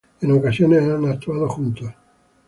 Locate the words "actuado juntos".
1.05-1.93